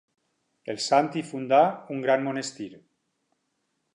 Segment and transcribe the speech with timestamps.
[0.73, 1.59] El Sant hi fundà
[1.95, 2.69] un gran monestir.